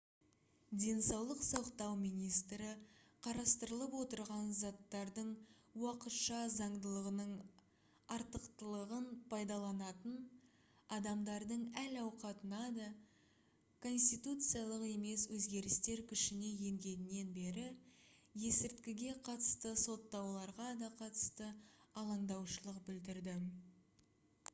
[0.83, 2.69] денсаулық сақтау министрі
[3.25, 5.27] қарастырылып отырған заттардың
[5.81, 7.35] уақытша заңдылығының
[8.15, 10.15] артықлығын пайдаланатын
[10.97, 12.87] адамдардың әл-ауқатына да
[13.87, 17.67] конституциялық емес өзгерістер күшіне енгеннен бері
[18.47, 21.53] есірткіге қатысты соттауларға да қатысты
[22.05, 23.37] алаңдаушылық білдірді